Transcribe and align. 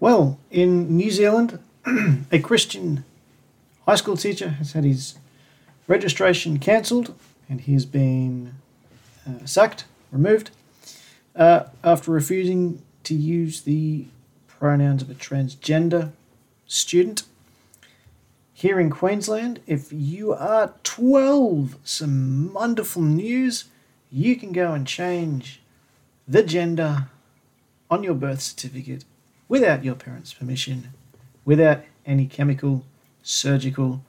Well, 0.00 0.38
in 0.50 0.96
New 0.96 1.10
Zealand, 1.10 1.58
a 2.32 2.38
Christian 2.40 3.04
high 3.86 3.94
school 3.94 4.16
teacher 4.16 4.50
has 4.50 4.72
had 4.72 4.84
his 4.84 5.16
registration 5.86 6.58
cancelled 6.58 7.14
and 7.48 7.60
he 7.60 7.74
has 7.74 7.86
been 7.86 8.54
uh, 9.26 9.44
sacked, 9.44 9.84
removed, 10.10 10.50
uh, 11.36 11.64
after 11.82 12.10
refusing 12.10 12.82
to 13.04 13.14
use 13.14 13.62
the 13.62 14.06
pronouns 14.46 15.02
of 15.02 15.10
a 15.10 15.14
transgender 15.14 16.12
student. 16.66 17.24
Here 18.52 18.80
in 18.80 18.90
Queensland, 18.90 19.60
if 19.66 19.92
you 19.92 20.32
are 20.32 20.74
12, 20.82 21.76
some 21.84 22.52
wonderful 22.52 23.02
news. 23.02 23.66
You 24.10 24.36
can 24.36 24.52
go 24.52 24.72
and 24.72 24.86
change 24.86 25.60
the 26.26 26.42
gender 26.42 27.08
on 27.90 28.04
your 28.04 28.14
birth 28.14 28.40
certificate 28.40 29.04
without 29.48 29.84
your 29.84 29.94
parents' 29.94 30.32
permission, 30.32 30.88
without 31.44 31.84
any 32.06 32.26
chemical, 32.26 32.84
surgical, 33.22 34.02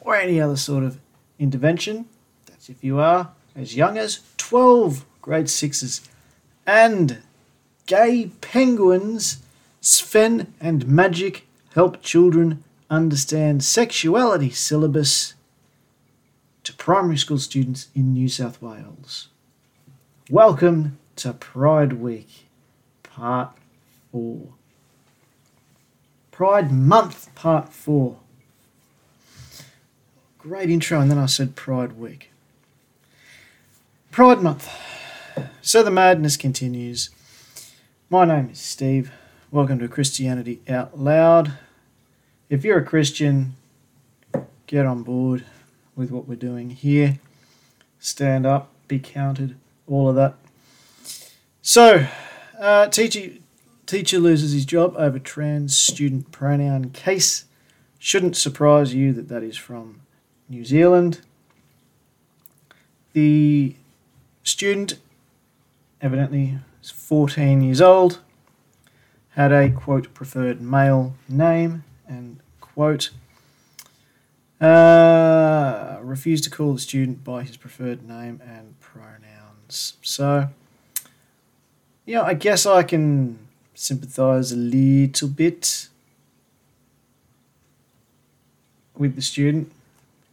or 0.00 0.16
any 0.16 0.40
other 0.40 0.56
sort 0.56 0.84
of 0.84 0.98
intervention. 1.38 2.06
That's 2.46 2.68
if 2.68 2.82
you 2.82 2.98
are 2.98 3.32
as 3.54 3.76
young 3.76 3.98
as 3.98 4.20
12 4.36 5.04
grade 5.20 5.50
sixes. 5.50 6.08
And 6.66 7.22
gay 7.86 8.30
penguins, 8.40 9.42
Sven 9.80 10.52
and 10.60 10.86
Magic 10.86 11.46
help 11.74 12.02
children 12.02 12.64
understand 12.88 13.64
sexuality 13.64 14.50
syllabus 14.50 15.34
to 16.64 16.72
primary 16.74 17.16
school 17.16 17.38
students 17.38 17.88
in 17.94 18.12
New 18.12 18.28
South 18.28 18.60
Wales. 18.60 19.28
Welcome 20.30 20.98
to 21.16 21.32
Pride 21.32 21.94
Week, 21.94 22.48
Part 23.04 23.50
4. 24.10 24.55
Pride 26.36 26.70
Month, 26.70 27.34
Part 27.34 27.72
4. 27.72 28.14
Great 30.36 30.68
intro, 30.68 31.00
and 31.00 31.10
then 31.10 31.16
I 31.16 31.24
said 31.24 31.56
Pride 31.56 31.92
Week. 31.92 32.30
Pride 34.10 34.42
Month. 34.42 34.68
So 35.62 35.82
the 35.82 35.90
madness 35.90 36.36
continues. 36.36 37.08
My 38.10 38.26
name 38.26 38.50
is 38.50 38.58
Steve. 38.58 39.12
Welcome 39.50 39.78
to 39.78 39.88
Christianity 39.88 40.60
Out 40.68 41.00
Loud. 41.00 41.52
If 42.50 42.66
you're 42.66 42.80
a 42.80 42.84
Christian, 42.84 43.56
get 44.66 44.84
on 44.84 45.04
board 45.04 45.46
with 45.94 46.10
what 46.10 46.28
we're 46.28 46.34
doing 46.34 46.68
here. 46.68 47.18
Stand 47.98 48.44
up, 48.44 48.70
be 48.88 48.98
counted, 48.98 49.56
all 49.86 50.10
of 50.10 50.16
that. 50.16 50.34
So, 51.62 52.06
uh, 52.60 52.88
teacher, 52.88 53.38
teacher 53.86 54.18
loses 54.18 54.52
his 54.52 54.64
job 54.64 54.94
over 54.96 55.18
trans 55.18 55.76
student 55.76 56.32
pronoun 56.32 56.90
case. 56.90 57.44
Shouldn't 57.98 58.36
surprise 58.36 58.94
you 58.94 59.12
that 59.12 59.28
that 59.28 59.42
is 59.42 59.56
from 59.56 60.00
New 60.48 60.64
Zealand. 60.64 61.20
The 63.12 63.74
student, 64.42 64.98
evidently, 66.00 66.58
is 66.82 66.90
14 66.90 67.62
years 67.62 67.80
old, 67.80 68.20
had 69.30 69.52
a 69.52 69.70
quote 69.70 70.12
preferred 70.12 70.60
male 70.60 71.14
name 71.28 71.84
and 72.06 72.40
quote 72.60 73.10
uh, 74.60 75.98
refused 76.02 76.44
to 76.44 76.50
call 76.50 76.74
the 76.74 76.80
student 76.80 77.24
by 77.24 77.42
his 77.42 77.56
preferred 77.56 78.06
name 78.06 78.40
and 78.46 78.78
pronouns. 78.80 79.94
So, 80.02 80.48
yeah, 82.04 82.22
I 82.22 82.34
guess 82.34 82.66
I 82.66 82.82
can 82.82 83.45
sympathize 83.76 84.52
a 84.52 84.56
little 84.56 85.28
bit 85.28 85.88
with 88.96 89.14
the 89.14 89.22
student. 89.22 89.70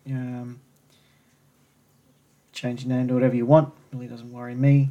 Um, 0.08 0.62
change 2.54 2.86
your 2.86 2.96
name 2.96 3.10
to 3.10 3.14
whatever 3.14 3.36
you 3.36 3.46
want 3.46 3.74
really 3.92 4.08
doesn't 4.08 4.32
worry 4.32 4.56
me. 4.56 4.90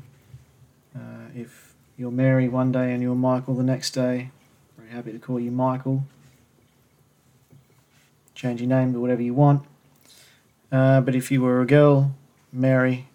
Uh, 0.94 1.28
if 1.34 1.74
you're 1.96 2.10
Mary 2.10 2.48
one 2.48 2.70
day 2.70 2.92
and 2.92 3.02
you're 3.02 3.14
Michael 3.14 3.54
the 3.54 3.62
next 3.62 3.92
day, 3.92 4.30
very 4.76 4.90
happy 4.90 5.12
to 5.12 5.18
call 5.18 5.40
you 5.40 5.50
Michael. 5.50 6.04
Change 8.34 8.60
your 8.60 8.68
name 8.68 8.92
to 8.92 9.00
whatever 9.00 9.22
you 9.22 9.34
want. 9.34 9.62
Uh, 10.70 11.00
but 11.00 11.14
if 11.14 11.30
you 11.30 11.40
were 11.40 11.60
a 11.62 11.66
girl, 11.66 12.14
Mary, 12.52 13.08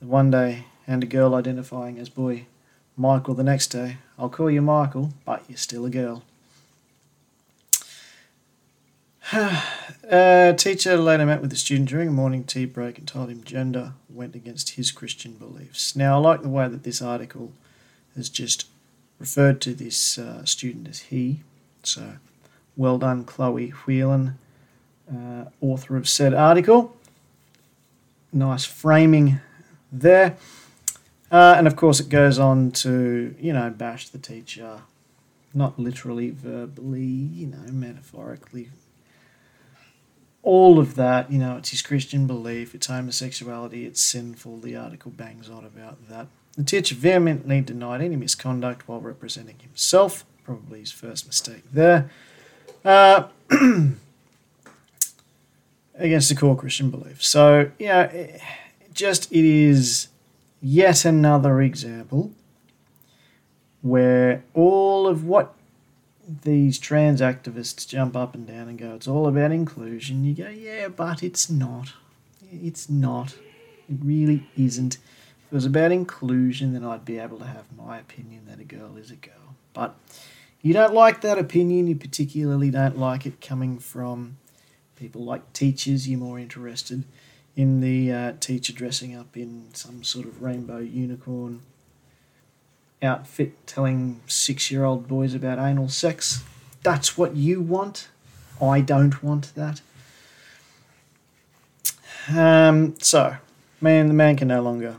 one 0.00 0.30
day, 0.30 0.66
and 0.86 1.02
a 1.02 1.06
girl 1.06 1.34
identifying 1.34 1.98
as 1.98 2.10
boy, 2.10 2.46
Michael 2.96 3.34
the 3.34 3.42
next 3.42 3.68
day, 3.68 3.96
I'll 4.18 4.28
call 4.28 4.50
you 4.50 4.62
Michael, 4.62 5.12
but 5.24 5.42
you're 5.48 5.58
still 5.58 5.84
a 5.84 5.90
girl. 5.90 6.22
a 9.32 10.54
teacher 10.58 10.96
later 10.96 11.26
met 11.26 11.40
with 11.40 11.50
the 11.50 11.56
student 11.56 11.88
during 11.88 12.08
a 12.08 12.12
morning 12.12 12.44
tea 12.44 12.66
break 12.66 12.98
and 12.98 13.08
told 13.08 13.30
him 13.30 13.42
gender 13.42 13.94
went 14.08 14.36
against 14.36 14.70
his 14.70 14.92
Christian 14.92 15.32
beliefs. 15.32 15.96
Now, 15.96 16.16
I 16.16 16.20
like 16.20 16.42
the 16.42 16.48
way 16.48 16.68
that 16.68 16.84
this 16.84 17.02
article 17.02 17.52
has 18.14 18.28
just 18.28 18.66
referred 19.18 19.60
to 19.62 19.74
this 19.74 20.18
uh, 20.18 20.44
student 20.44 20.88
as 20.88 21.00
he. 21.00 21.40
So, 21.82 22.12
well 22.76 22.98
done, 22.98 23.24
Chloe 23.24 23.70
Whelan, 23.70 24.38
uh, 25.10 25.46
author 25.60 25.96
of 25.96 26.08
said 26.08 26.32
article. 26.32 26.96
Nice 28.32 28.64
framing 28.64 29.40
there. 29.90 30.36
Uh, 31.34 31.56
and 31.58 31.66
of 31.66 31.74
course, 31.74 31.98
it 31.98 32.08
goes 32.08 32.38
on 32.38 32.70
to, 32.70 33.34
you 33.40 33.52
know, 33.52 33.68
bash 33.68 34.08
the 34.08 34.18
teacher, 34.18 34.82
not 35.52 35.76
literally, 35.76 36.30
verbally, 36.30 37.00
you 37.00 37.44
know, 37.44 37.72
metaphorically. 37.72 38.68
All 40.44 40.78
of 40.78 40.94
that, 40.94 41.32
you 41.32 41.40
know, 41.40 41.56
it's 41.56 41.70
his 41.70 41.82
Christian 41.82 42.28
belief, 42.28 42.72
it's 42.72 42.86
homosexuality, 42.86 43.84
it's 43.84 44.00
sinful. 44.00 44.60
The 44.60 44.76
article 44.76 45.10
bangs 45.10 45.50
on 45.50 45.64
about 45.64 46.08
that. 46.08 46.28
The 46.56 46.62
teacher 46.62 46.94
vehemently 46.94 47.62
denied 47.62 48.00
any 48.00 48.14
misconduct 48.14 48.86
while 48.86 49.00
representing 49.00 49.58
himself, 49.58 50.24
probably 50.44 50.78
his 50.78 50.92
first 50.92 51.26
mistake 51.26 51.64
there, 51.72 52.10
uh, 52.84 53.24
against 55.96 56.28
the 56.28 56.36
core 56.36 56.56
Christian 56.56 56.92
belief. 56.92 57.24
So, 57.24 57.72
you 57.80 57.88
know, 57.88 58.02
it, 58.02 58.40
just 58.92 59.32
it 59.32 59.44
is 59.44 60.10
yet 60.64 61.04
another 61.04 61.60
example 61.60 62.32
where 63.82 64.42
all 64.54 65.06
of 65.06 65.22
what 65.22 65.54
these 66.42 66.78
trans 66.78 67.20
activists 67.20 67.86
jump 67.86 68.16
up 68.16 68.34
and 68.34 68.46
down 68.46 68.68
and 68.68 68.78
go, 68.78 68.94
it's 68.94 69.06
all 69.06 69.28
about 69.28 69.52
inclusion. 69.52 70.24
You 70.24 70.32
go, 70.32 70.48
yeah, 70.48 70.88
but 70.88 71.22
it's 71.22 71.50
not. 71.50 71.92
It's 72.50 72.88
not. 72.88 73.34
It 73.90 73.98
really 74.02 74.48
isn't. 74.56 74.94
If 74.94 75.52
it 75.52 75.54
was 75.54 75.66
about 75.66 75.92
inclusion, 75.92 76.72
then 76.72 76.82
I'd 76.82 77.04
be 77.04 77.18
able 77.18 77.38
to 77.40 77.46
have 77.46 77.66
my 77.76 77.98
opinion 77.98 78.46
that 78.48 78.58
a 78.58 78.64
girl 78.64 78.96
is 78.96 79.10
a 79.10 79.16
girl. 79.16 79.56
But 79.74 79.94
you 80.62 80.72
don't 80.72 80.94
like 80.94 81.20
that 81.20 81.38
opinion, 81.38 81.88
you 81.88 81.96
particularly 81.96 82.70
don't 82.70 82.98
like 82.98 83.26
it 83.26 83.42
coming 83.42 83.78
from 83.78 84.38
people 84.96 85.24
like 85.24 85.52
teachers, 85.52 86.08
you're 86.08 86.18
more 86.18 86.38
interested 86.38 87.04
in 87.56 87.80
the 87.80 88.12
uh, 88.12 88.32
teacher 88.40 88.72
dressing 88.72 89.14
up 89.14 89.36
in 89.36 89.66
some 89.72 90.02
sort 90.02 90.26
of 90.26 90.42
rainbow 90.42 90.78
unicorn 90.78 91.60
outfit 93.02 93.66
telling 93.66 94.20
six 94.26 94.70
year 94.70 94.84
old 94.84 95.06
boys 95.06 95.34
about 95.34 95.58
anal 95.58 95.88
sex. 95.88 96.42
That's 96.82 97.16
what 97.16 97.36
you 97.36 97.60
want. 97.60 98.08
I 98.60 98.80
don't 98.80 99.22
want 99.22 99.54
that. 99.54 99.80
Um, 102.34 102.94
so, 103.00 103.36
man, 103.80 104.08
the 104.08 104.14
man 104.14 104.36
can 104.36 104.48
no 104.48 104.62
longer 104.62 104.96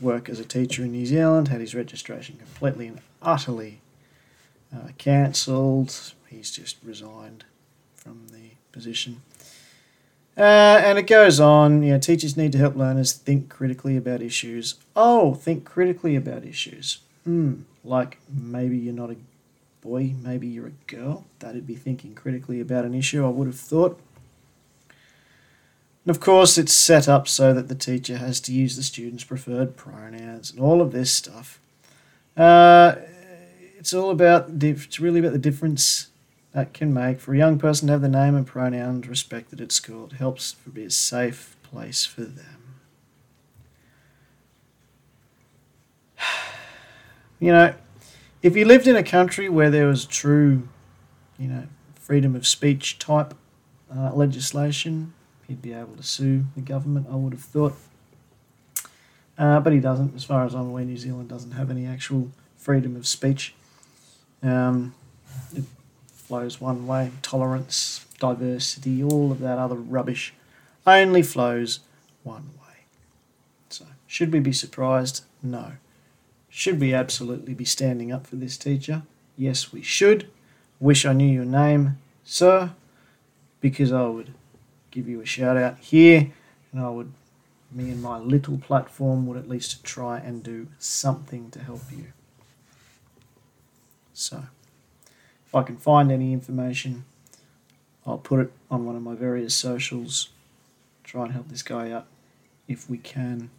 work 0.00 0.28
as 0.28 0.40
a 0.40 0.44
teacher 0.44 0.82
in 0.82 0.92
New 0.92 1.06
Zealand, 1.06 1.48
had 1.48 1.60
his 1.60 1.74
registration 1.74 2.36
completely 2.36 2.88
and 2.88 3.00
utterly 3.22 3.80
uh, 4.74 4.88
cancelled. 4.98 6.12
He's 6.28 6.50
just 6.50 6.76
resigned 6.82 7.44
from 7.94 8.26
the 8.28 8.50
position. 8.72 9.22
Uh, 10.36 10.82
and 10.84 10.98
it 10.98 11.06
goes 11.06 11.38
on, 11.38 11.82
you 11.82 11.92
know, 11.92 11.98
teachers 11.98 12.36
need 12.36 12.52
to 12.52 12.58
help 12.58 12.74
learners 12.74 13.12
think 13.12 13.48
critically 13.48 13.96
about 13.96 14.20
issues. 14.20 14.74
Oh, 14.96 15.34
think 15.34 15.64
critically 15.64 16.16
about 16.16 16.44
issues. 16.44 16.98
Hmm, 17.24 17.62
like 17.84 18.18
maybe 18.28 18.76
you're 18.76 18.92
not 18.92 19.10
a 19.10 19.16
boy, 19.80 20.14
maybe 20.22 20.48
you're 20.48 20.66
a 20.66 20.92
girl. 20.92 21.24
That'd 21.38 21.66
be 21.66 21.76
thinking 21.76 22.14
critically 22.14 22.60
about 22.60 22.84
an 22.84 22.94
issue, 22.94 23.24
I 23.24 23.28
would 23.28 23.46
have 23.46 23.58
thought. 23.58 24.00
And 26.04 26.10
of 26.10 26.20
course, 26.20 26.58
it's 26.58 26.72
set 26.72 27.08
up 27.08 27.28
so 27.28 27.54
that 27.54 27.68
the 27.68 27.74
teacher 27.74 28.18
has 28.18 28.40
to 28.40 28.52
use 28.52 28.76
the 28.76 28.82
student's 28.82 29.24
preferred 29.24 29.76
pronouns 29.76 30.50
and 30.50 30.60
all 30.60 30.82
of 30.82 30.92
this 30.92 31.12
stuff. 31.12 31.60
Uh, 32.36 32.96
it's 33.78 33.94
all 33.94 34.10
about, 34.10 34.50
it's 34.62 34.98
really 34.98 35.20
about 35.20 35.32
the 35.32 35.38
difference 35.38 36.08
that 36.54 36.72
can 36.72 36.94
make 36.94 37.20
for 37.20 37.34
a 37.34 37.36
young 37.36 37.58
person 37.58 37.88
to 37.88 37.92
have 37.92 38.00
the 38.00 38.08
name 38.08 38.36
and 38.36 38.46
pronouns 38.46 39.08
respected 39.08 39.60
at 39.60 39.72
school. 39.72 40.06
It 40.06 40.12
helps 40.12 40.52
to 40.52 40.70
be 40.70 40.84
a 40.84 40.90
safe 40.90 41.56
place 41.62 42.06
for 42.06 42.22
them. 42.22 42.76
You 47.40 47.50
know, 47.52 47.74
if 48.42 48.56
you 48.56 48.64
lived 48.64 48.86
in 48.86 48.96
a 48.96 49.02
country 49.02 49.50
where 49.50 49.68
there 49.68 49.86
was 49.86 50.06
true, 50.06 50.66
you 51.36 51.48
know, 51.48 51.64
freedom 51.96 52.34
of 52.34 52.46
speech 52.46 52.98
type 52.98 53.34
uh, 53.94 54.14
legislation, 54.14 55.12
he'd 55.46 55.60
be 55.60 55.74
able 55.74 55.96
to 55.96 56.02
sue 56.02 56.44
the 56.54 56.62
government, 56.62 57.06
I 57.10 57.16
would 57.16 57.34
have 57.34 57.42
thought. 57.42 57.74
Uh, 59.36 59.60
but 59.60 59.74
he 59.74 59.80
doesn't. 59.80 60.14
As 60.14 60.24
far 60.24 60.46
as 60.46 60.54
I'm 60.54 60.68
aware, 60.68 60.84
New 60.84 60.96
Zealand 60.96 61.28
doesn't 61.28 61.50
have 61.50 61.70
any 61.70 61.84
actual 61.84 62.30
freedom 62.56 62.96
of 62.96 63.06
speech. 63.06 63.54
Um, 64.42 64.94
it 65.54 65.64
flows 66.34 66.60
one 66.60 66.84
way. 66.88 67.12
Tolerance, 67.22 68.04
diversity, 68.18 69.04
all 69.04 69.30
of 69.30 69.38
that 69.38 69.56
other 69.56 69.76
rubbish 69.76 70.34
only 70.84 71.22
flows 71.22 71.78
one 72.24 72.50
way. 72.60 72.86
So, 73.68 73.86
should 74.08 74.32
we 74.32 74.40
be 74.40 74.52
surprised? 74.52 75.22
No. 75.44 75.74
Should 76.48 76.80
we 76.80 76.92
absolutely 76.92 77.54
be 77.54 77.64
standing 77.64 78.10
up 78.10 78.26
for 78.26 78.34
this 78.34 78.56
teacher? 78.56 79.02
Yes, 79.36 79.72
we 79.72 79.80
should. 79.80 80.28
Wish 80.80 81.06
I 81.06 81.12
knew 81.12 81.32
your 81.32 81.44
name, 81.44 81.98
sir, 82.24 82.72
because 83.60 83.92
I 83.92 84.06
would 84.06 84.34
give 84.90 85.08
you 85.08 85.20
a 85.20 85.26
shout 85.26 85.56
out 85.56 85.78
here 85.78 86.32
and 86.72 86.80
I 86.80 86.88
would, 86.88 87.12
me 87.70 87.90
and 87.90 88.02
my 88.02 88.18
little 88.18 88.58
platform 88.58 89.28
would 89.28 89.36
at 89.36 89.48
least 89.48 89.84
try 89.84 90.18
and 90.18 90.42
do 90.42 90.66
something 90.80 91.52
to 91.52 91.60
help 91.60 91.82
you. 91.92 92.06
So, 94.12 94.42
if 95.54 95.58
I 95.58 95.62
can 95.62 95.76
find 95.76 96.10
any 96.10 96.32
information, 96.32 97.04
I'll 98.04 98.18
put 98.18 98.40
it 98.40 98.52
on 98.72 98.84
one 98.84 98.96
of 98.96 99.02
my 99.02 99.14
various 99.14 99.54
socials. 99.54 100.30
Try 101.04 101.26
and 101.26 101.32
help 101.32 101.48
this 101.48 101.62
guy 101.62 101.92
out 101.92 102.06
if 102.66 102.90
we 102.90 102.98
can. 102.98 103.50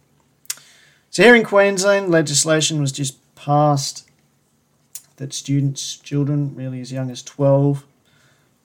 So, 1.08 1.22
here 1.22 1.34
in 1.34 1.42
Queensland, 1.42 2.10
legislation 2.10 2.82
was 2.82 2.92
just 2.92 3.16
passed 3.34 4.06
that 5.16 5.32
students, 5.32 5.96
children 5.96 6.54
really 6.54 6.82
as 6.82 6.92
young 6.92 7.10
as 7.10 7.22
12, 7.22 7.86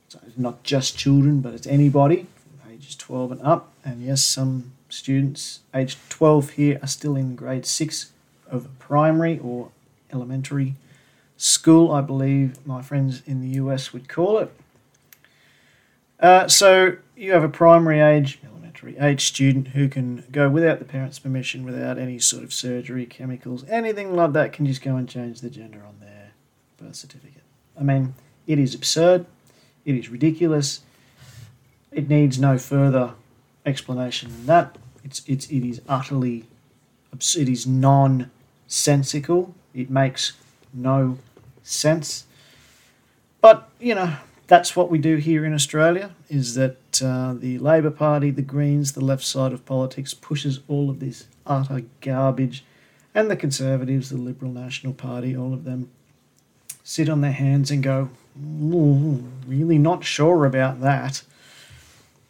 so 0.10 0.20
not 0.36 0.64
just 0.64 0.98
children, 0.98 1.40
but 1.40 1.54
it's 1.54 1.68
anybody 1.68 2.28
from 2.36 2.74
ages 2.74 2.98
12 2.98 3.32
and 3.32 3.42
up. 3.44 3.72
And 3.86 4.04
yes, 4.04 4.22
some 4.26 4.74
students 4.90 5.62
aged 5.74 5.98
12 6.10 6.50
here 6.50 6.80
are 6.82 6.88
still 6.88 7.16
in 7.16 7.38
grade 7.38 7.66
6 7.66 8.12
of 8.50 8.68
primary 8.78 9.40
or 9.40 9.70
elementary 10.12 10.76
school, 11.42 11.92
I 11.92 12.02
believe 12.02 12.66
my 12.68 12.84
friends 12.84 13.24
in 13.26 13.42
the 13.42 13.48
US 13.60 13.92
would 13.92 14.08
call 14.08 14.38
it. 14.38 14.54
Uh, 16.20 16.48
so 16.48 16.98
you 17.16 17.32
have 17.32 17.44
a 17.44 17.50
primary 17.50 18.00
age, 18.00 18.40
elementary 18.46 18.96
age 19.00 19.26
student 19.26 19.70
who 19.70 19.90
can 19.90 20.24
go 20.32 20.50
without 20.50 20.78
the 20.78 20.86
parents' 20.86 21.18
permission, 21.18 21.66
without 21.66 21.98
any 21.98 22.20
sort 22.20 22.44
of 22.44 22.54
surgery, 22.54 23.08
chemicals, 23.08 23.66
anything 23.68 24.16
like 24.16 24.34
that, 24.34 24.54
can 24.54 24.68
just 24.68 24.84
go 24.84 24.96
and 24.96 25.10
change 25.10 25.42
the 25.42 25.50
gender 25.50 25.82
on 25.84 25.96
their 26.00 26.32
birth 26.78 26.96
certificate. 26.96 27.42
I 27.80 27.82
mean, 27.82 28.14
it 28.46 28.60
is 28.60 28.76
absurd. 28.76 29.26
It 29.84 29.96
is 29.96 30.10
ridiculous. 30.10 30.82
It 31.92 32.08
needs 32.08 32.38
no 32.38 32.60
further 32.60 33.16
explanation 33.66 34.30
than 34.30 34.46
that. 34.46 34.78
It's 35.04 35.24
it's 35.26 35.48
it 35.48 35.68
is 35.68 35.82
utterly 35.90 36.46
it 37.14 37.50
is 37.50 37.66
nonsensical. 37.66 39.56
It 39.74 39.90
makes 39.90 40.34
no 40.72 41.18
sense. 41.64 42.26
But, 43.42 43.70
you 43.80 43.96
know, 43.96 44.16
that's 44.48 44.76
what 44.76 44.92
we 44.92 44.98
do 44.98 45.16
here 45.16 45.46
in 45.46 45.54
Australia 45.54 46.12
is 46.30 46.56
that 46.56 47.02
uh, 47.02 47.34
the 47.34 47.58
Labor 47.60 47.90
Party, 47.90 48.32
the 48.32 48.42
Greens, 48.42 48.92
the 48.92 49.04
left 49.04 49.24
side 49.24 49.54
of 49.54 49.66
politics 49.66 50.14
pushes 50.14 50.60
all 50.68 50.90
of 50.90 51.00
this 51.00 51.26
utter 51.46 51.84
garbage, 52.02 52.64
and 53.16 53.30
the 53.30 53.36
Conservatives, 53.36 54.10
the 54.10 54.18
Liberal 54.18 54.52
National 54.52 54.94
Party, 54.94 55.36
all 55.36 55.54
of 55.54 55.64
them 55.64 55.90
sit 56.84 57.10
on 57.10 57.22
their 57.22 57.32
hands 57.32 57.72
and 57.72 57.84
go, 57.84 58.10
really 58.36 59.78
not 59.78 60.04
sure 60.04 60.46
about 60.46 60.82
that. 60.82 61.24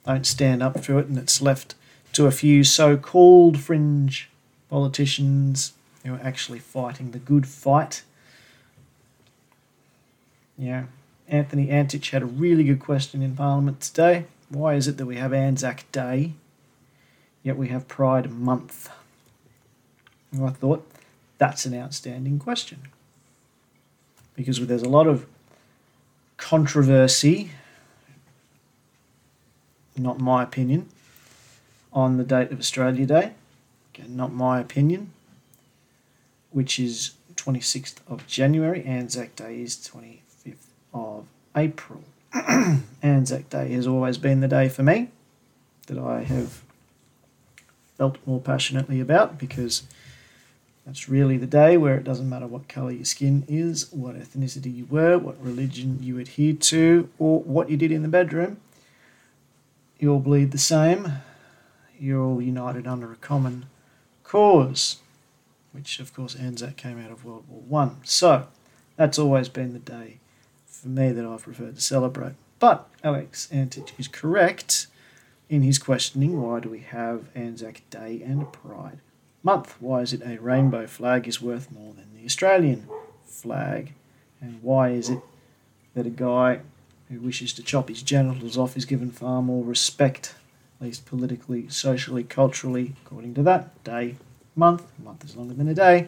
Don't 0.05 0.25
stand 0.25 0.63
up 0.63 0.83
for 0.83 0.99
it, 0.99 1.07
and 1.07 1.17
it's 1.17 1.41
left 1.41 1.75
to 2.13 2.25
a 2.25 2.31
few 2.31 2.63
so 2.63 2.97
called 2.97 3.59
fringe 3.59 4.29
politicians 4.69 5.73
who 6.03 6.13
are 6.13 6.21
actually 6.23 6.59
fighting 6.59 7.11
the 7.11 7.19
good 7.19 7.47
fight 7.47 8.03
yeah. 10.61 10.83
Anthony 11.27 11.71
Antic 11.71 12.05
had 12.05 12.21
a 12.21 12.27
really 12.27 12.63
good 12.63 12.79
question 12.79 13.23
in 13.23 13.35
Parliament 13.35 13.81
today. 13.81 14.25
Why 14.49 14.75
is 14.75 14.87
it 14.87 14.97
that 14.97 15.07
we 15.07 15.15
have 15.15 15.33
Anzac 15.33 15.91
Day, 15.91 16.33
yet 17.41 17.57
we 17.57 17.69
have 17.69 17.87
Pride 17.87 18.31
Month? 18.31 18.89
And 20.31 20.45
I 20.45 20.51
thought 20.51 20.87
that's 21.39 21.65
an 21.65 21.73
outstanding 21.73 22.37
question. 22.37 22.89
Because 24.35 24.65
there's 24.67 24.83
a 24.83 24.89
lot 24.89 25.07
of 25.07 25.25
controversy, 26.37 27.51
not 29.97 30.19
my 30.19 30.43
opinion, 30.43 30.89
on 31.91 32.17
the 32.17 32.23
date 32.23 32.51
of 32.51 32.59
Australia 32.59 33.07
Day. 33.07 33.31
Again, 33.95 34.15
not 34.15 34.31
my 34.31 34.59
opinion, 34.59 35.11
which 36.51 36.79
is 36.79 37.11
26th 37.35 37.95
of 38.07 38.27
January. 38.27 38.85
Anzac 38.85 39.35
Day 39.35 39.61
is 39.61 39.81
20 39.83 40.21
of 40.93 41.25
April. 41.55 42.03
Anzac 43.03 43.49
Day 43.49 43.71
has 43.73 43.87
always 43.87 44.17
been 44.17 44.39
the 44.39 44.47
day 44.47 44.69
for 44.69 44.83
me 44.83 45.09
that 45.87 45.97
I 45.97 46.23
have 46.23 46.61
felt 47.97 48.17
more 48.25 48.39
passionately 48.39 48.99
about 48.99 49.37
because 49.37 49.83
that's 50.85 51.09
really 51.09 51.37
the 51.37 51.45
day 51.45 51.77
where 51.77 51.95
it 51.95 52.03
doesn't 52.03 52.29
matter 52.29 52.47
what 52.47 52.67
colour 52.67 52.91
your 52.91 53.05
skin 53.05 53.43
is, 53.47 53.91
what 53.91 54.15
ethnicity 54.15 54.73
you 54.73 54.85
were, 54.85 55.17
what 55.17 55.41
religion 55.43 55.99
you 56.01 56.17
adhere 56.17 56.53
to, 56.53 57.09
or 57.19 57.41
what 57.41 57.69
you 57.69 57.77
did 57.77 57.91
in 57.91 58.01
the 58.01 58.07
bedroom. 58.07 58.59
You 59.99 60.13
all 60.13 60.19
bleed 60.19 60.51
the 60.51 60.57
same. 60.57 61.13
You're 61.99 62.23
all 62.23 62.41
united 62.41 62.87
under 62.87 63.11
a 63.11 63.17
common 63.17 63.67
cause, 64.23 64.97
which 65.71 65.99
of 65.99 66.13
course 66.15 66.35
Anzac 66.35 66.77
came 66.77 66.99
out 66.99 67.11
of 67.11 67.23
World 67.23 67.43
War 67.47 67.61
One. 67.67 67.97
So 68.03 68.47
that's 68.95 69.19
always 69.19 69.49
been 69.49 69.73
the 69.73 69.79
day 69.79 70.20
for 70.81 70.89
me 70.89 71.11
that 71.11 71.25
I 71.25 71.37
prefer 71.37 71.71
to 71.71 71.81
celebrate. 71.81 72.33
But 72.59 72.89
Alex 73.03 73.47
Antic 73.51 73.93
is 73.99 74.07
correct 74.07 74.87
in 75.49 75.61
his 75.61 75.77
questioning 75.77 76.41
why 76.41 76.59
do 76.59 76.69
we 76.69 76.79
have 76.79 77.25
Anzac 77.35 77.81
Day 77.89 78.21
and 78.25 78.51
Pride 78.51 78.99
Month? 79.43 79.75
Why 79.79 80.01
is 80.01 80.13
it 80.13 80.21
a 80.23 80.39
rainbow 80.39 80.87
flag 80.87 81.27
is 81.27 81.41
worth 81.41 81.71
more 81.71 81.93
than 81.93 82.15
the 82.15 82.25
Australian 82.25 82.87
flag? 83.25 83.93
And 84.39 84.61
why 84.63 84.89
is 84.89 85.09
it 85.09 85.19
that 85.93 86.07
a 86.07 86.11
guy 86.11 86.61
who 87.09 87.19
wishes 87.19 87.53
to 87.53 87.63
chop 87.63 87.89
his 87.89 88.01
genitals 88.01 88.57
off 88.57 88.77
is 88.77 88.85
given 88.85 89.11
far 89.11 89.41
more 89.41 89.63
respect, 89.63 90.33
at 90.79 90.85
least 90.85 91.05
politically, 91.05 91.67
socially, 91.69 92.23
culturally, 92.23 92.95
according 93.05 93.33
to 93.35 93.43
that 93.43 93.83
day, 93.83 94.15
month, 94.55 94.83
a 94.97 95.01
month 95.03 95.25
is 95.25 95.35
longer 95.35 95.53
than 95.53 95.67
a 95.67 95.73
day, 95.73 96.07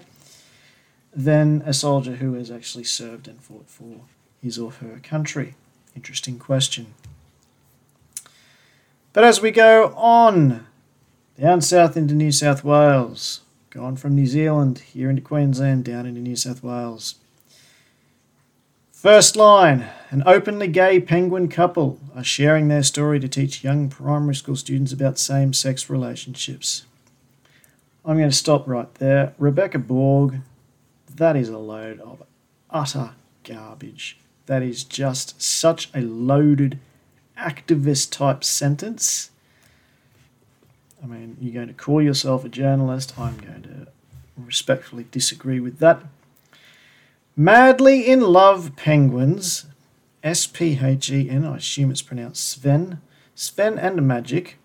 than 1.14 1.62
a 1.66 1.74
soldier 1.74 2.16
who 2.16 2.34
has 2.34 2.50
actually 2.50 2.86
served 2.86 3.28
and 3.28 3.42
fought 3.42 3.70
for 3.70 4.02
his 4.44 4.60
or 4.60 4.72
her 4.72 5.00
country? 5.02 5.56
Interesting 5.96 6.38
question. 6.38 6.94
But 9.14 9.24
as 9.24 9.42
we 9.42 9.52
go 9.52 9.94
on 9.96 10.68
down 11.40 11.62
south 11.62 11.96
into 11.96 12.14
New 12.14 12.32
South 12.32 12.64
Wales, 12.64 13.42
gone 13.70 13.96
from 13.96 14.16
New 14.16 14.28
Zealand 14.28 14.80
here 14.80 15.10
into 15.10 15.22
Queensland, 15.22 15.86
down 15.86 16.06
into 16.06 16.20
New 16.20 16.36
South 16.36 16.62
Wales. 16.62 17.16
First 18.92 19.36
line 19.36 19.88
An 20.10 20.24
openly 20.26 20.68
gay 20.68 21.00
penguin 21.00 21.48
couple 21.48 22.00
are 22.16 22.24
sharing 22.24 22.68
their 22.68 22.84
story 22.84 23.20
to 23.20 23.28
teach 23.28 23.64
young 23.64 23.90
primary 23.90 24.36
school 24.36 24.56
students 24.56 24.92
about 24.92 25.18
same 25.18 25.54
sex 25.54 25.90
relationships. 25.90 26.86
I'm 28.06 28.18
going 28.18 28.30
to 28.30 28.36
stop 28.36 28.68
right 28.68 28.94
there. 28.96 29.34
Rebecca 29.38 29.80
Borg, 29.80 30.42
that 31.16 31.36
is 31.36 31.50
a 31.50 31.58
load 31.58 32.00
of 32.02 32.24
utter 32.70 33.12
garbage. 33.44 34.18
That 34.46 34.62
is 34.62 34.84
just 34.84 35.42
such 35.42 35.90
a 35.94 36.02
loaded 36.02 36.80
activist 37.38 38.12
type 38.12 38.44
sentence. 38.44 39.32
I 41.02 41.06
mean, 41.06 41.38
you're 41.40 41.54
going 41.54 41.68
to 41.68 41.74
call 41.74 42.02
yourself 42.02 42.46
a 42.46 42.50
journalist. 42.50 43.18
I'm 43.18 43.38
going 43.38 43.64
to 43.64 43.88
respectfully 44.38 45.06
disagree 45.12 45.60
with 45.60 45.80
that. 45.80 46.02
Madly 47.36 48.06
in 48.08 48.22
Love 48.22 48.76
Penguins, 48.76 49.66
S 50.24 50.46
P 50.48 50.80
H 50.82 51.12
E 51.12 51.30
N, 51.30 51.46
I 51.46 51.58
assume 51.58 51.92
it's 51.92 52.02
pronounced 52.02 52.48
Sven, 52.48 53.02
Sven 53.36 53.78
and 53.78 54.08
Magic, 54.08 54.58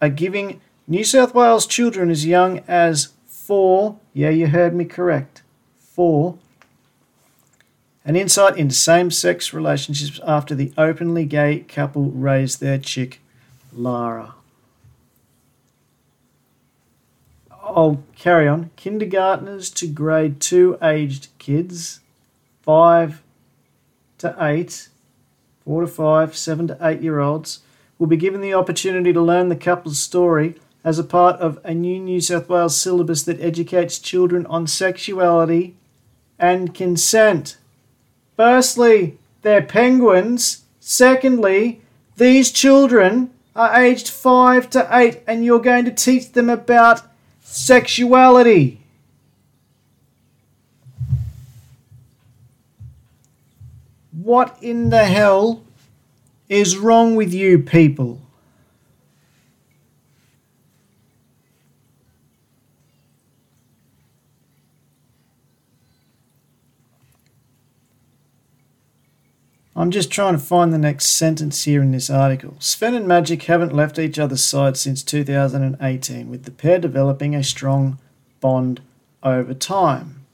are 0.00 0.08
giving 0.08 0.60
New 0.86 1.04
South 1.04 1.34
Wales 1.34 1.66
children 1.66 2.10
as 2.10 2.26
young 2.26 2.58
as 2.68 3.08
four, 3.26 3.98
yeah, 4.12 4.30
you 4.30 4.48
heard 4.48 4.74
me 4.74 4.84
correct, 4.84 5.42
four 5.78 6.38
an 8.04 8.16
insight 8.16 8.56
into 8.56 8.74
same 8.74 9.10
sex 9.10 9.52
relationships 9.52 10.20
after 10.26 10.54
the 10.54 10.72
openly 10.76 11.24
gay 11.24 11.60
couple 11.60 12.10
raised 12.10 12.60
their 12.60 12.78
chick, 12.78 13.20
Lara. 13.72 14.34
I'll 17.50 18.02
carry 18.16 18.46
on. 18.46 18.70
Kindergartners 18.76 19.70
to 19.70 19.86
grade 19.86 20.40
2 20.40 20.78
aged 20.82 21.28
kids 21.38 22.00
five 22.64 23.22
to 24.16 24.34
eight, 24.40 24.88
four 25.64 25.82
to 25.82 25.86
five, 25.86 26.34
seven 26.34 26.66
to 26.68 26.78
eight 26.80 27.02
year 27.02 27.20
olds 27.20 27.60
will 27.98 28.06
be 28.06 28.16
given 28.16 28.40
the 28.40 28.54
opportunity 28.54 29.12
to 29.12 29.20
learn 29.20 29.50
the 29.50 29.56
couple's 29.56 30.00
story 30.00 30.54
as 30.82 30.98
a 30.98 31.04
part 31.04 31.38
of 31.40 31.58
a 31.62 31.74
new 31.74 31.98
New 31.98 32.20
South 32.20 32.48
Wales 32.48 32.76
syllabus 32.76 33.22
that 33.24 33.40
educates 33.40 33.98
children 33.98 34.46
on 34.46 34.66
sexuality 34.66 35.76
and 36.38 36.74
consent. 36.74 37.56
Firstly, 38.36 39.18
they're 39.42 39.62
penguins. 39.62 40.64
Secondly, 40.80 41.80
these 42.16 42.50
children 42.50 43.30
are 43.54 43.80
aged 43.80 44.08
5 44.08 44.70
to 44.70 44.88
8 44.90 45.22
and 45.26 45.44
you're 45.44 45.60
going 45.60 45.84
to 45.84 45.90
teach 45.90 46.32
them 46.32 46.50
about 46.50 47.02
sexuality. 47.42 48.80
What 54.10 54.56
in 54.62 54.90
the 54.90 55.04
hell 55.04 55.64
is 56.48 56.76
wrong 56.76 57.14
with 57.14 57.32
you 57.32 57.58
people? 57.58 58.23
I'm 69.76 69.90
just 69.90 70.10
trying 70.10 70.34
to 70.34 70.38
find 70.38 70.72
the 70.72 70.78
next 70.78 71.06
sentence 71.06 71.64
here 71.64 71.82
in 71.82 71.90
this 71.90 72.08
article. 72.08 72.54
Sven 72.60 72.94
and 72.94 73.08
Magic 73.08 73.42
haven't 73.44 73.74
left 73.74 73.98
each 73.98 74.20
other's 74.20 74.44
side 74.44 74.76
since 74.76 75.02
2018, 75.02 76.30
with 76.30 76.44
the 76.44 76.52
pair 76.52 76.78
developing 76.78 77.34
a 77.34 77.42
strong 77.42 77.98
bond 78.40 78.80
over 79.24 79.52
time. 79.52 80.26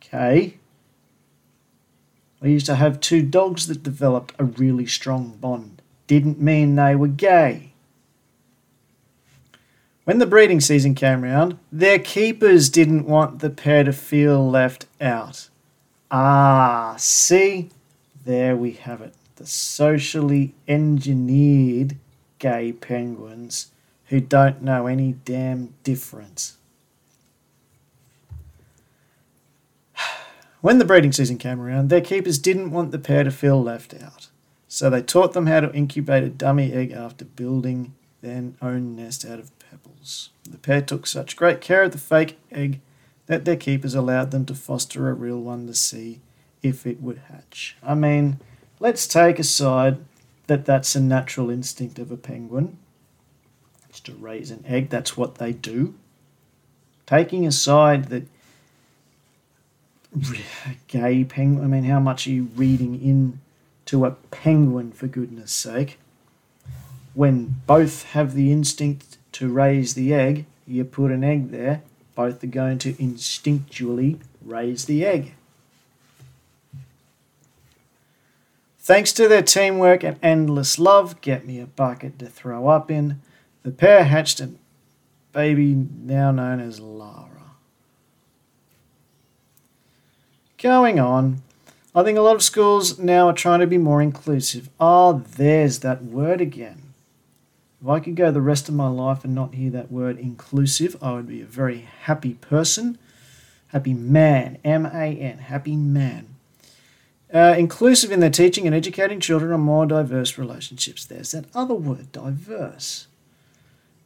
Okay. 0.00 0.58
I 2.40 2.46
used 2.46 2.66
to 2.66 2.76
have 2.76 3.00
two 3.00 3.22
dogs 3.22 3.66
that 3.66 3.82
developed 3.82 4.34
a 4.38 4.44
really 4.44 4.86
strong 4.86 5.36
bond. 5.40 5.82
Didn't 6.06 6.40
mean 6.40 6.76
they 6.76 6.94
were 6.94 7.08
gay. 7.08 7.72
When 10.04 10.18
the 10.18 10.26
breeding 10.26 10.60
season 10.60 10.94
came 10.94 11.22
round, 11.22 11.58
their 11.72 11.98
keepers 11.98 12.68
didn't 12.68 13.06
want 13.06 13.40
the 13.40 13.50
pair 13.50 13.82
to 13.82 13.92
feel 13.92 14.48
left 14.48 14.86
out. 15.00 15.48
Ah, 16.12 16.94
see? 16.96 17.70
There 18.26 18.56
we 18.56 18.72
have 18.72 19.00
it. 19.02 19.14
The 19.36 19.46
socially 19.46 20.52
engineered 20.66 21.96
gay 22.40 22.72
penguins 22.72 23.70
who 24.06 24.20
don't 24.20 24.62
know 24.62 24.88
any 24.88 25.12
damn 25.24 25.74
difference. 25.84 26.56
When 30.60 30.78
the 30.78 30.84
breeding 30.84 31.12
season 31.12 31.38
came 31.38 31.60
around, 31.60 31.88
their 31.88 32.00
keepers 32.00 32.38
didn't 32.38 32.72
want 32.72 32.90
the 32.90 32.98
pair 32.98 33.22
to 33.22 33.30
feel 33.30 33.62
left 33.62 33.94
out. 33.94 34.28
So 34.66 34.90
they 34.90 35.02
taught 35.02 35.32
them 35.32 35.46
how 35.46 35.60
to 35.60 35.72
incubate 35.72 36.24
a 36.24 36.28
dummy 36.28 36.72
egg 36.72 36.90
after 36.90 37.24
building 37.24 37.94
their 38.22 38.50
own 38.60 38.96
nest 38.96 39.24
out 39.24 39.38
of 39.38 39.56
pebbles. 39.60 40.30
The 40.50 40.58
pair 40.58 40.82
took 40.82 41.06
such 41.06 41.36
great 41.36 41.60
care 41.60 41.84
of 41.84 41.92
the 41.92 41.98
fake 41.98 42.38
egg 42.50 42.80
that 43.26 43.44
their 43.44 43.54
keepers 43.54 43.94
allowed 43.94 44.32
them 44.32 44.44
to 44.46 44.54
foster 44.56 45.08
a 45.08 45.14
real 45.14 45.40
one 45.40 45.68
to 45.68 45.74
see 45.74 46.18
if 46.62 46.86
it 46.86 47.00
would 47.00 47.18
hatch. 47.28 47.76
I 47.82 47.94
mean, 47.94 48.40
let's 48.80 49.06
take 49.06 49.38
aside 49.38 49.98
that 50.46 50.64
that's 50.64 50.94
a 50.94 51.00
natural 51.00 51.50
instinct 51.50 51.98
of 51.98 52.10
a 52.10 52.16
penguin. 52.16 52.78
It's 53.88 54.00
to 54.00 54.12
raise 54.12 54.50
an 54.50 54.64
egg, 54.66 54.90
that's 54.90 55.16
what 55.16 55.36
they 55.36 55.52
do. 55.52 55.94
Taking 57.06 57.46
aside 57.46 58.06
that 58.06 58.24
gay 60.88 61.24
penguin, 61.24 61.64
I 61.64 61.68
mean, 61.68 61.84
how 61.84 62.00
much 62.00 62.26
are 62.26 62.30
you 62.30 62.48
reading 62.56 63.00
in 63.00 63.40
to 63.86 64.04
a 64.04 64.10
penguin, 64.10 64.92
for 64.92 65.06
goodness 65.06 65.52
sake? 65.52 65.98
When 67.14 67.56
both 67.66 68.04
have 68.12 68.34
the 68.34 68.52
instinct 68.52 69.18
to 69.32 69.48
raise 69.48 69.94
the 69.94 70.12
egg, 70.12 70.46
you 70.66 70.84
put 70.84 71.10
an 71.10 71.24
egg 71.24 71.50
there, 71.50 71.82
both 72.14 72.42
are 72.42 72.48
going 72.48 72.78
to 72.78 72.94
instinctually 72.94 74.18
raise 74.42 74.86
the 74.86 75.04
egg. 75.04 75.34
Thanks 78.86 79.12
to 79.14 79.26
their 79.26 79.42
teamwork 79.42 80.04
and 80.04 80.16
endless 80.22 80.78
love, 80.78 81.20
get 81.20 81.44
me 81.44 81.58
a 81.58 81.66
bucket 81.66 82.20
to 82.20 82.26
throw 82.26 82.68
up 82.68 82.88
in, 82.88 83.20
the 83.64 83.72
pair 83.72 84.04
hatched 84.04 84.38
a 84.38 84.50
baby 85.32 85.74
now 85.74 86.30
known 86.30 86.60
as 86.60 86.78
Lara. 86.78 87.56
Going 90.62 91.00
on, 91.00 91.42
I 91.96 92.04
think 92.04 92.16
a 92.16 92.20
lot 92.20 92.36
of 92.36 92.44
schools 92.44 92.96
now 92.96 93.26
are 93.26 93.32
trying 93.32 93.58
to 93.58 93.66
be 93.66 93.76
more 93.76 94.00
inclusive. 94.00 94.70
Oh, 94.78 95.24
there's 95.36 95.80
that 95.80 96.04
word 96.04 96.40
again. 96.40 96.94
If 97.82 97.88
I 97.88 97.98
could 97.98 98.14
go 98.14 98.30
the 98.30 98.40
rest 98.40 98.68
of 98.68 98.76
my 98.76 98.86
life 98.86 99.24
and 99.24 99.34
not 99.34 99.54
hear 99.54 99.72
that 99.72 99.90
word 99.90 100.16
inclusive, 100.16 100.96
I 101.02 101.14
would 101.14 101.26
be 101.26 101.40
a 101.42 101.46
very 101.46 101.88
happy 102.02 102.34
person. 102.34 102.98
Happy 103.66 103.94
man. 103.94 104.58
M 104.62 104.86
A 104.86 105.18
N. 105.18 105.38
Happy 105.38 105.74
man. 105.74 106.35
Uh, 107.34 107.56
inclusive 107.58 108.12
in 108.12 108.20
their 108.20 108.30
teaching 108.30 108.66
and 108.66 108.74
educating 108.74 109.18
children 109.18 109.52
on 109.52 109.60
more 109.60 109.84
diverse 109.84 110.38
relationships. 110.38 111.04
There's 111.04 111.32
that 111.32 111.46
other 111.54 111.74
word, 111.74 112.12
diverse. 112.12 113.08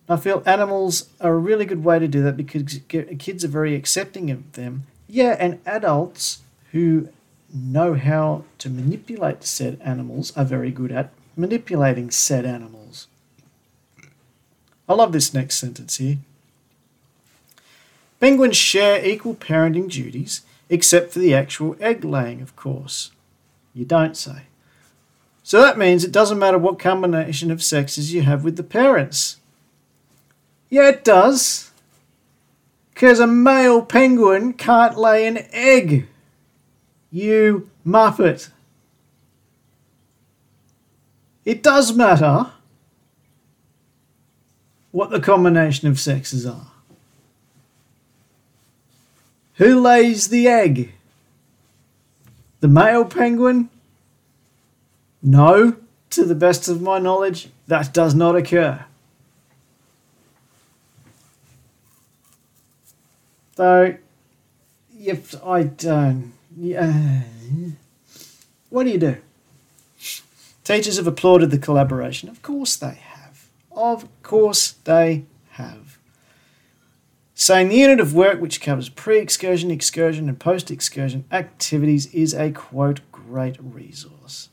I 0.09 0.17
feel 0.17 0.43
animals 0.47 1.09
are 1.21 1.35
a 1.35 1.39
really 1.39 1.67
good 1.67 1.85
way 1.85 1.99
to 1.99 2.09
do 2.09 2.23
that 2.23 2.37
because 2.37 2.81
kids 2.89 3.45
are 3.45 3.49
very 3.49 3.75
accepting 3.75 4.31
of 4.31 4.53
them. 4.53 4.85
Yeah, 5.07 5.37
and 5.39 5.61
adults 5.67 6.41
who 6.73 7.09
know 7.53 7.95
how 7.95 8.45
to 8.59 8.71
manipulate 8.71 9.45
said 9.45 9.81
animals 9.85 10.37
are 10.37 10.45
very 10.45 10.71
good 10.71 10.91
at 10.91 11.13
manipulating 11.37 12.11
said 12.11 12.45
animals. 12.45 13.07
I 14.89 14.95
love 14.95 15.13
this 15.13 15.33
next 15.33 15.59
sentence 15.59 15.99
here. 15.99 16.19
Penguins 18.19 18.57
share 18.57 19.05
equal 19.05 19.35
parenting 19.35 19.91
duties 19.91 20.43
except 20.71 21.13
for 21.13 21.19
the 21.19 21.35
actual 21.35 21.77
egg 21.81 22.05
laying, 22.05 22.41
of 22.41 22.57
course. 22.57 23.11
You 23.75 23.85
don't 23.85 24.17
say. 24.17 24.45
So 25.43 25.61
that 25.61 25.77
means 25.77 26.05
it 26.05 26.13
doesn't 26.13 26.39
matter 26.39 26.59
what 26.59 26.79
combination 26.79 27.51
of 27.51 27.63
sexes 27.63 28.15
you 28.15 28.23
have 28.23 28.45
with 28.45 28.57
the 28.57 28.63
parents. 28.63 29.39
Yeah, 30.71 30.89
it 30.89 31.05
does. 31.05 31.73
Because 32.95 33.19
a 33.19 33.27
male 33.27 33.83
penguin 33.83 34.53
can't 34.53 34.97
lay 34.97 35.27
an 35.27 35.39
egg. 35.51 36.07
You 37.11 37.69
muppet. 37.85 38.51
It 41.45 41.63
does 41.63 41.93
matter 41.93 42.53
what 44.93 45.11
the 45.11 45.21
combination 45.21 45.89
of 45.89 45.99
sexes 45.99 46.47
are. 46.47 46.71
Who 49.61 49.79
lays 49.79 50.29
the 50.29 50.49
egg? 50.49 50.95
The 52.61 52.69
male 52.69 53.05
penguin? 53.05 53.69
No, 55.23 55.77
to 56.09 56.25
the 56.25 56.35
best 56.35 56.67
of 56.67 56.81
my 56.81 56.99
knowledge, 56.99 57.51
that 57.67 57.93
does 57.93 58.15
not 58.15 58.37
occur. 58.37 58.87
Though, 63.57 63.97
if 64.99 65.35
I 65.45 65.65
don't, 65.65 66.33
yeah, 66.57 67.25
what 68.71 68.85
do 68.85 68.91
you 68.91 68.99
do? 68.99 69.17
Teachers 70.65 70.97
have 70.97 71.07
applauded 71.07 71.51
the 71.51 71.59
collaboration. 71.59 72.31
Of 72.31 72.41
course 72.41 72.77
they 72.77 72.95
have. 72.95 73.51
Of 73.71 74.09
course 74.23 74.71
they 74.85 75.27
have 75.51 76.00
saying 77.41 77.71
the 77.71 77.77
unit 77.77 78.01
of 78.01 78.13
work 78.13 78.39
which 78.39 78.61
covers 78.61 78.91
pre 78.91 79.19
excursion, 79.19 79.71
excursion, 79.71 80.29
and 80.29 80.39
post 80.39 80.71
excursion 80.71 81.25
activities 81.33 82.05
is 82.13 82.35
a 82.35 82.51
quote 82.51 83.01
great 83.11 83.57
resource. 83.59 84.51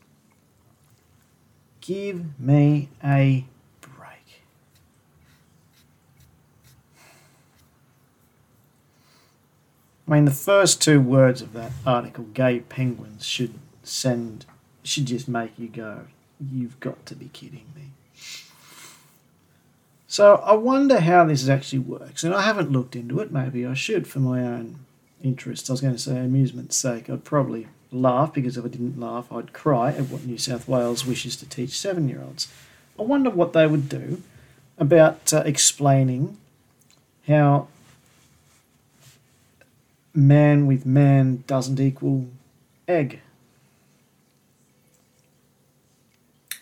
Give 1.81 2.39
me 2.39 2.87
a 3.03 3.43
break. 3.81 4.41
I 10.07 10.11
mean, 10.11 10.23
the 10.23 10.31
first 10.31 10.81
two 10.81 11.01
words 11.01 11.41
of 11.41 11.51
that 11.51 11.73
article, 11.85 12.23
gay 12.33 12.61
penguins, 12.61 13.25
should 13.25 13.55
send, 13.83 14.45
should 14.81 15.07
just 15.07 15.27
make 15.27 15.59
you 15.59 15.67
go, 15.67 16.07
you've 16.39 16.79
got 16.79 17.05
to 17.07 17.15
be 17.15 17.27
kidding 17.27 17.65
me. 17.75 17.91
So 20.07 20.37
I 20.37 20.53
wonder 20.53 21.01
how 21.01 21.25
this 21.25 21.47
actually 21.49 21.79
works, 21.79 22.23
and 22.23 22.33
I 22.33 22.41
haven't 22.41 22.71
looked 22.71 22.95
into 22.95 23.19
it. 23.19 23.31
Maybe 23.31 23.65
I 23.65 23.73
should 23.73 24.07
for 24.07 24.19
my 24.19 24.41
own 24.41 24.79
interest. 25.21 25.69
I 25.69 25.73
was 25.73 25.81
going 25.81 25.95
to 25.95 25.99
say 25.99 26.17
amusement's 26.17 26.77
sake. 26.77 27.09
I'd 27.09 27.25
probably 27.25 27.67
laugh 27.91 28.33
because 28.33 28.57
if 28.57 28.63
I 28.63 28.69
didn't 28.69 28.99
laugh, 28.99 29.31
I'd 29.31 29.51
cry 29.51 29.89
at 29.89 30.09
what 30.09 30.23
New 30.23 30.37
South 30.37 30.67
Wales 30.67 31.05
wishes 31.05 31.35
to 31.37 31.49
teach 31.49 31.77
seven-year-olds. 31.77 32.47
I 32.97 33.01
wonder 33.01 33.29
what 33.29 33.51
they 33.51 33.67
would 33.67 33.89
do 33.89 34.23
about 34.77 35.33
uh, 35.33 35.43
explaining 35.45 36.37
how 37.27 37.67
man 40.13 40.67
with 40.67 40.85
man 40.85 41.43
doesn't 41.47 41.79
equal 41.79 42.27
egg. 42.87 43.19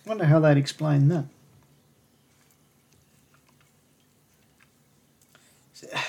I 0.06 0.10
Wonder 0.10 0.26
how 0.26 0.40
they'd 0.40 0.58
explain 0.58 1.10
that. 1.10 1.26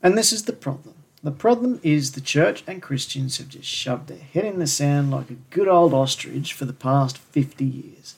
And 0.00 0.16
this 0.16 0.32
is 0.32 0.44
the 0.44 0.52
problem. 0.52 0.94
The 1.24 1.32
problem 1.32 1.80
is 1.82 2.12
the 2.12 2.20
church 2.20 2.62
and 2.68 2.80
Christians 2.80 3.38
have 3.38 3.48
just 3.48 3.68
shoved 3.68 4.06
their 4.06 4.18
head 4.18 4.44
in 4.44 4.60
the 4.60 4.66
sand 4.68 5.10
like 5.10 5.30
a 5.30 5.36
good 5.50 5.66
old 5.66 5.92
ostrich 5.92 6.52
for 6.52 6.64
the 6.64 6.72
past 6.72 7.18
50 7.18 7.64
years. 7.64 8.14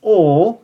Or 0.00 0.60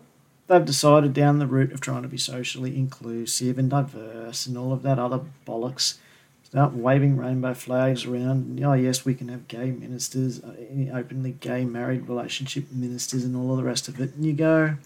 they've 0.46 0.64
decided 0.64 1.12
down 1.12 1.38
the 1.38 1.46
route 1.46 1.72
of 1.72 1.82
trying 1.82 2.02
to 2.02 2.08
be 2.08 2.16
socially 2.16 2.74
inclusive 2.76 3.58
and 3.58 3.68
diverse 3.68 4.46
and 4.46 4.56
all 4.56 4.72
of 4.72 4.82
that 4.82 4.98
other 4.98 5.20
bollocks. 5.46 5.98
Start 6.44 6.72
waving 6.72 7.18
rainbow 7.18 7.52
flags 7.52 8.06
around. 8.06 8.58
Oh, 8.64 8.72
yes, 8.72 9.04
we 9.04 9.14
can 9.14 9.28
have 9.28 9.48
gay 9.48 9.70
ministers, 9.70 10.42
uh, 10.42 10.54
openly 10.94 11.32
gay 11.32 11.66
married 11.66 12.08
relationship 12.08 12.72
ministers, 12.72 13.22
and 13.22 13.36
all 13.36 13.50
of 13.50 13.58
the 13.58 13.64
rest 13.64 13.86
of 13.86 14.00
it. 14.00 14.14
And 14.14 14.24
you 14.24 14.32
go, 14.32 14.76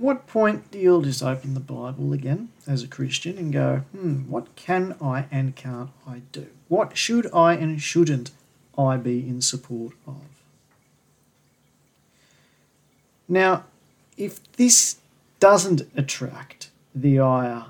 what 0.00 0.26
point 0.26 0.70
do 0.70 0.78
you 0.78 1.02
just 1.02 1.22
open 1.22 1.52
the 1.52 1.60
Bible 1.60 2.14
again 2.14 2.48
as 2.66 2.82
a 2.82 2.88
Christian 2.88 3.36
and 3.36 3.52
go, 3.52 3.82
hmm, 3.92 4.30
what 4.30 4.56
can 4.56 4.96
I 5.00 5.26
and 5.30 5.54
can't 5.54 5.90
I 6.08 6.22
do? 6.32 6.46
What 6.68 6.96
should 6.96 7.30
I 7.34 7.52
and 7.52 7.80
shouldn't 7.82 8.30
I 8.78 8.96
be 8.96 9.18
in 9.18 9.42
support 9.42 9.92
of? 10.06 10.22
Now, 13.28 13.64
if 14.16 14.50
this 14.54 14.96
doesn't 15.38 15.82
attract 15.94 16.70
the 16.94 17.20
ire 17.20 17.66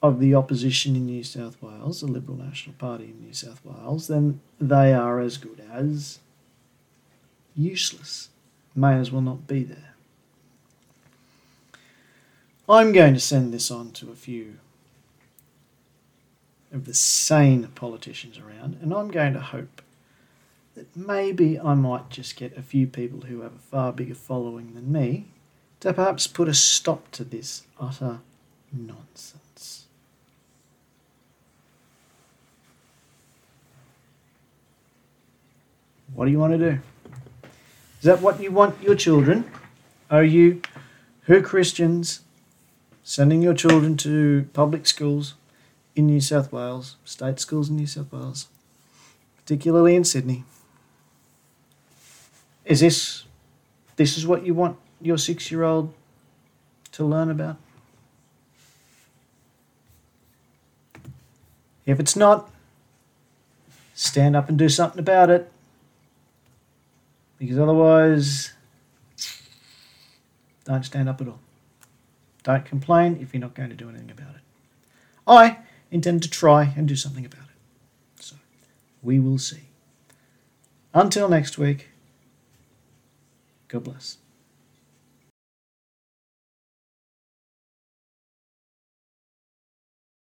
of 0.00 0.20
the 0.20 0.36
opposition 0.36 0.94
in 0.94 1.06
New 1.06 1.24
South 1.24 1.60
Wales, 1.60 2.00
the 2.00 2.06
Liberal 2.06 2.38
National 2.38 2.76
Party 2.76 3.06
in 3.06 3.26
New 3.26 3.34
South 3.34 3.60
Wales, 3.64 4.06
then 4.06 4.40
they 4.60 4.94
are 4.94 5.18
as 5.18 5.36
good 5.36 5.60
as 5.72 6.20
useless 7.56 8.28
may 8.78 8.98
as 8.98 9.10
well 9.10 9.22
not 9.22 9.46
be 9.46 9.64
there. 9.64 9.94
I'm 12.68 12.92
going 12.92 13.14
to 13.14 13.20
send 13.20 13.52
this 13.52 13.70
on 13.70 13.92
to 13.92 14.10
a 14.10 14.14
few 14.14 14.58
of 16.70 16.84
the 16.84 16.94
sane 16.94 17.66
politicians 17.74 18.38
around, 18.38 18.78
and 18.82 18.92
I'm 18.92 19.08
going 19.10 19.32
to 19.32 19.40
hope 19.40 19.82
that 20.74 20.94
maybe 20.94 21.58
I 21.58 21.74
might 21.74 22.10
just 22.10 22.36
get 22.36 22.56
a 22.56 22.62
few 22.62 22.86
people 22.86 23.22
who 23.22 23.40
have 23.40 23.54
a 23.54 23.58
far 23.58 23.92
bigger 23.92 24.14
following 24.14 24.74
than 24.74 24.92
me 24.92 25.26
to 25.80 25.92
perhaps 25.92 26.26
put 26.26 26.48
a 26.48 26.54
stop 26.54 27.10
to 27.12 27.24
this 27.24 27.62
utter 27.80 28.20
nonsense. 28.72 29.86
What 36.14 36.26
do 36.26 36.30
you 36.30 36.38
want 36.38 36.52
to 36.52 36.58
do? 36.58 36.80
Is 37.98 38.04
that 38.04 38.20
what 38.20 38.40
you 38.40 38.52
want 38.52 38.80
your 38.80 38.94
children? 38.94 39.50
Are 40.08 40.22
you, 40.22 40.62
who 41.22 41.42
Christians, 41.42 42.20
sending 43.02 43.42
your 43.42 43.54
children 43.54 43.96
to 43.96 44.48
public 44.52 44.86
schools 44.86 45.34
in 45.96 46.06
New 46.06 46.20
South 46.20 46.52
Wales, 46.52 46.96
state 47.04 47.40
schools 47.40 47.68
in 47.68 47.76
New 47.76 47.88
South 47.88 48.12
Wales, 48.12 48.46
particularly 49.36 49.96
in 49.96 50.04
Sydney? 50.04 50.44
Is 52.64 52.80
this 52.80 53.24
this 53.96 54.16
is 54.16 54.24
what 54.24 54.46
you 54.46 54.54
want 54.54 54.76
your 55.00 55.18
six 55.18 55.50
year 55.50 55.64
old 55.64 55.92
to 56.92 57.04
learn 57.04 57.30
about? 57.30 57.56
If 61.84 61.98
it's 61.98 62.14
not, 62.14 62.48
stand 63.94 64.36
up 64.36 64.48
and 64.48 64.56
do 64.56 64.68
something 64.68 65.00
about 65.00 65.30
it 65.30 65.50
because 67.38 67.58
otherwise, 67.58 68.52
don't 70.64 70.84
stand 70.84 71.08
up 71.08 71.20
at 71.20 71.28
all. 71.28 71.40
Don't 72.42 72.64
complain 72.64 73.18
if 73.20 73.32
you're 73.32 73.40
not 73.40 73.54
going 73.54 73.70
to 73.70 73.76
do 73.76 73.88
anything 73.88 74.10
about 74.10 74.34
it. 74.34 74.40
I 75.26 75.58
intend 75.90 76.22
to 76.22 76.30
try 76.30 76.72
and 76.76 76.88
do 76.88 76.96
something 76.96 77.24
about 77.24 77.42
it. 77.44 78.22
So, 78.22 78.36
we 79.02 79.18
will 79.18 79.38
see. 79.38 79.62
Until 80.94 81.28
next 81.28 81.58
week, 81.58 81.88
God 83.68 83.84
bless. 83.84 84.18